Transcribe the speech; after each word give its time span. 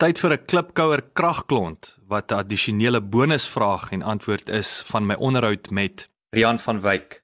Tyd 0.00 0.16
vir 0.16 0.32
'n 0.32 0.44
klipkouer 0.48 1.00
kragklont 1.12 1.98
wat 2.08 2.32
'n 2.32 2.40
addisionele 2.40 3.00
bonusvraag 3.00 3.90
en 3.92 4.02
antwoord 4.02 4.48
is 4.48 4.82
van 4.86 5.06
my 5.06 5.14
onderhoud 5.14 5.70
met 5.70 6.08
Rian 6.30 6.58
van 6.58 6.80
Wyk. 6.80 7.22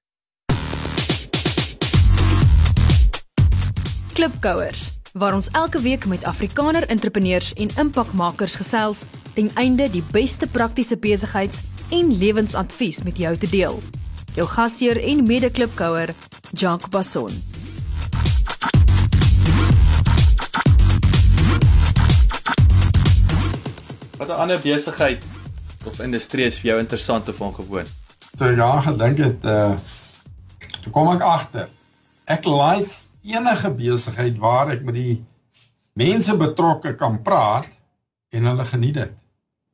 Klipkouers 4.13 4.93
waar 5.13 5.35
ons 5.35 5.49
elke 5.49 5.81
week 5.81 6.07
met 6.07 6.25
Afrikaner 6.25 6.89
entrepreneurs 6.89 7.53
en 7.53 7.71
impakmakers 7.77 8.55
gesels 8.55 9.05
ten 9.35 9.51
einde 9.55 9.91
die 9.91 10.05
beste 10.13 10.47
praktiese 10.47 10.97
besigheids- 10.97 11.63
en 11.91 12.19
lewensadvies 12.19 13.03
met 13.03 13.17
jou 13.17 13.37
te 13.37 13.49
deel. 13.49 13.83
Jou 14.35 14.49
gasheer 14.49 15.03
en 15.03 15.27
mede-klipkouer, 15.27 16.15
Jacques 16.53 16.91
Basson. 16.91 17.56
Wat 24.17 24.29
'n 24.29 24.31
ander 24.31 24.59
besigheid 24.59 25.27
of 25.85 26.01
industrie 26.01 26.45
is 26.45 26.59
vir 26.59 26.71
jou 26.71 26.79
interessant 26.81 27.29
of 27.29 27.41
ongewoon? 27.41 27.85
Toe 28.37 28.55
ja, 28.57 28.81
gedink 28.81 29.19
het 29.19 29.45
uh 29.45 29.77
toe 30.83 30.93
kom 30.93 31.09
ek 31.13 31.21
agter. 31.21 31.69
Ek 32.25 32.45
like 32.45 32.91
enige 33.23 33.71
besigheid 33.71 34.39
waar 34.39 34.71
ek 34.71 34.83
met 34.83 34.95
die 34.95 35.25
mense 35.93 36.37
betrokke 36.37 36.95
kan 36.95 37.23
praat 37.23 37.69
en 38.31 38.45
hulle 38.45 38.65
geniet 38.65 38.95
dit. 38.95 39.13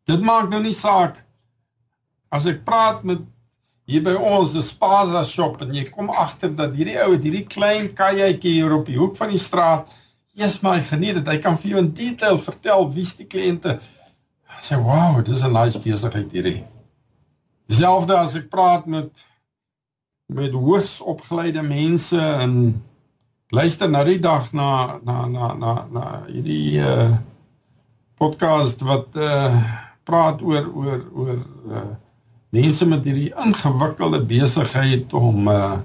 Dit 0.05 0.21
maak 0.21 0.49
nou 0.49 0.63
nie 0.63 0.75
saak 0.75 1.23
as 2.29 2.47
ek 2.47 2.65
praat 2.65 3.03
met 3.05 3.19
hier 3.87 4.03
by 4.03 4.15
ons 4.15 4.53
die 4.53 4.63
Spaza 4.63 5.25
shop 5.25 5.63
en 5.63 5.75
jy 5.75 5.85
kom 5.85 6.11
agter 6.11 6.57
dat 6.57 6.75
hierdie 6.75 6.99
ou 7.05 7.13
het 7.13 7.23
hierdie 7.23 7.47
klein 7.47 7.95
kajuitjie 7.95 8.59
hier 8.59 8.75
op 8.75 8.87
die 8.87 8.99
hoek 8.99 9.17
van 9.17 9.29
die 9.31 9.39
straat, 9.39 9.87
eers 10.35 10.61
maar 10.61 10.83
geniet 10.83 11.15
dit. 11.15 11.29
Hy 11.29 11.39
kan 11.39 11.59
vir 11.59 11.71
jou 11.71 11.79
in 11.79 11.95
detail 11.95 12.39
vertel 12.39 12.89
wie's 12.91 13.15
die 13.17 13.27
kliënte 13.27 13.79
sê 14.61 14.77
wow, 14.77 15.23
dis 15.25 15.43
'n 15.43 15.53
nice 15.53 15.79
besigheid 15.79 16.33
hierdie. 16.33 16.65
Dieselfde 17.67 18.17
as 18.19 18.35
ek 18.35 18.49
praat 18.49 18.87
met 18.87 19.25
met 20.27 20.53
hoogs 20.53 21.01
opgeleide 21.01 21.63
mense 21.63 22.19
en 22.19 22.83
luister 23.49 23.91
na 23.91 24.05
die 24.05 24.19
dag 24.19 24.53
na 24.53 24.99
na 25.05 25.27
na 25.27 25.55
na 25.55 25.73
na 25.93 26.05
hierdie 26.27 26.81
uh 26.81 27.17
podcast 28.17 28.81
wat 28.81 29.17
uh 29.17 29.57
praat 30.05 30.43
oor 30.43 30.69
oor 30.75 31.01
oor 31.13 31.41
uh 31.69 31.91
mense 32.49 32.87
met 32.87 33.05
hierdie 33.05 33.33
ingewikkelde 33.45 34.25
besigheid 34.25 35.13
om 35.13 35.49
uh 35.49 35.81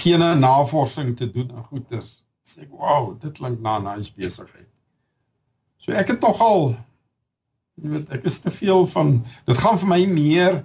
gene 0.00 0.34
navorsing 0.34 1.16
te 1.16 1.30
doen 1.30 1.50
en 1.50 1.64
goeders. 1.64 2.22
Sê 2.44 2.64
ek 2.66 2.72
wow, 2.72 3.14
dit 3.20 3.32
klink 3.32 3.60
na 3.60 3.78
'n 3.78 3.84
nice 3.84 4.12
besigheid. 4.12 4.68
So 5.78 5.92
ek 5.92 6.08
het 6.08 6.20
tog 6.20 6.40
al 6.40 6.74
jy 7.80 7.94
weet 7.94 8.12
ek 8.16 8.28
is 8.28 8.38
te 8.44 8.52
veel 8.52 8.86
van 8.92 9.16
dit 9.48 9.58
gaan 9.58 9.80
vir 9.80 9.90
my 9.90 10.00
meer 10.10 10.60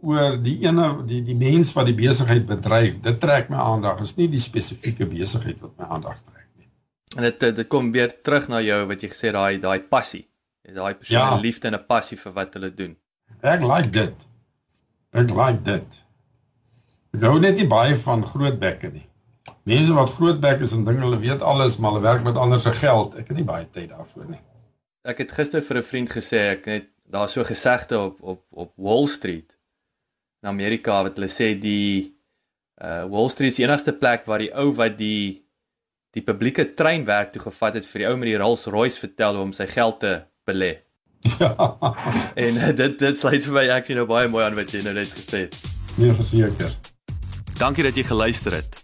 oor 0.00 0.38
die 0.40 0.56
ene 0.64 0.88
die 1.08 1.20
die 1.24 1.36
mens 1.36 1.72
wat 1.76 1.88
die 1.90 1.96
besigheid 1.96 2.46
bedryf. 2.48 2.96
Dit 3.04 3.20
trek 3.20 3.50
my 3.52 3.60
aandag. 3.60 4.00
Is 4.04 4.16
nie 4.16 4.28
die 4.32 4.40
spesifieke 4.40 5.08
besigheid 5.08 5.60
wat 5.60 5.76
my 5.76 5.90
aandag 5.96 6.20
trek 6.24 6.48
nie. 6.56 6.68
En 7.16 7.26
dit 7.28 7.46
dit 7.60 7.68
kom 7.68 7.92
weer 7.92 8.14
terug 8.22 8.48
na 8.52 8.62
jou 8.64 8.80
wat 8.88 9.04
jy 9.04 9.12
gesê 9.12 9.34
daai 9.36 9.60
daai 9.60 9.80
passie. 9.80 10.26
Daai 10.70 10.94
persoon 10.94 11.18
ja. 11.18 11.38
liefde 11.42 11.68
en 11.68 11.74
'n 11.74 11.86
passie 11.86 12.18
vir 12.18 12.32
wat 12.32 12.54
hulle 12.54 12.74
doen. 12.74 12.96
Ek 13.42 13.60
like 13.60 13.90
dit. 13.90 14.26
Ek 15.12 15.30
like 15.30 15.62
dit. 15.64 16.00
Ek 17.14 17.22
hou 17.26 17.38
net 17.40 17.56
nie 17.56 17.66
baie 17.66 17.96
van 17.96 18.26
groot 18.26 18.58
bekke 18.58 18.90
nie. 18.92 19.08
Mense 19.64 19.92
wat 19.92 20.14
groot 20.14 20.40
bek 20.40 20.60
is 20.60 20.72
en 20.72 20.84
ding 20.84 21.00
hulle 21.00 21.18
weet 21.18 21.42
alles 21.42 21.76
maar 21.76 21.92
hulle 21.92 22.06
werk 22.06 22.22
met 22.24 22.36
ander 22.36 22.60
se 22.60 22.72
geld. 22.72 23.14
Ek 23.14 23.28
het 23.28 23.36
nie 23.36 23.44
baie 23.44 23.66
tyd 23.70 23.90
daarvoor 23.90 24.30
nie 24.30 24.40
ek 25.04 25.24
het 25.24 25.32
gister 25.32 25.62
vir 25.62 25.78
'n 25.78 25.82
vriend 25.82 26.10
gesê 26.10 26.38
ek 26.56 26.66
net 26.66 26.88
daar 27.08 27.28
so 27.28 27.44
gesegde 27.44 27.98
op 27.98 28.22
op 28.22 28.44
op 28.50 28.72
Wall 28.76 29.06
Street 29.06 29.56
in 30.42 30.48
Amerika 30.48 31.02
wat 31.02 31.16
hulle 31.16 31.28
sê 31.28 31.58
die 31.58 32.16
uh 32.82 33.04
Wall 33.08 33.28
Street 33.28 33.50
is 33.50 33.56
die 33.56 33.64
enigste 33.64 33.92
plek 33.92 34.26
waar 34.26 34.38
die 34.38 34.52
ou 34.54 34.72
wat 34.72 34.98
die 34.98 35.44
die 36.12 36.22
publieke 36.22 36.74
treinwerk 36.74 37.32
toe 37.32 37.42
gevat 37.42 37.74
het 37.74 37.86
vir 37.86 37.98
die 37.98 38.08
ou 38.08 38.16
met 38.16 38.28
die 38.28 38.38
Rolls-Royce 38.38 38.98
vertel 38.98 39.34
hoe 39.34 39.42
om 39.42 39.52
sy 39.52 39.66
geld 39.66 40.00
te 40.00 40.24
belê. 40.44 40.82
En 42.44 42.56
uh, 42.56 42.72
dit 42.74 42.98
dit 42.98 43.18
sluit 43.18 43.44
vir 43.44 43.52
my 43.52 43.68
actually 43.68 44.00
nou 44.00 44.06
baie 44.06 44.28
mooi 44.28 44.44
aan 44.44 44.56
wat 44.58 44.72
jy 44.72 44.82
nou 44.82 44.94
net 44.94 45.12
gesê 45.12 45.46
het. 45.46 45.54
Nee, 45.98 46.12
verseker. 46.12 46.74
Dankie 47.58 47.84
dat 47.84 47.94
jy 47.94 48.04
geluister 48.04 48.52
het. 48.52 48.80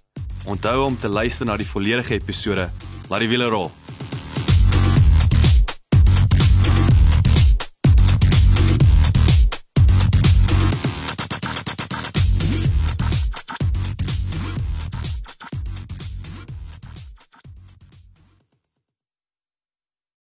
Onthou 0.47 0.85
om 0.85 0.99
te 1.01 1.09
luister 1.09 1.47
na 1.47 1.57
die 1.57 1.67
volledige 1.67 2.15
episode. 2.15 2.71
Laat 3.11 3.21
die 3.25 3.29
wiele 3.33 3.49
rol. 3.51 3.73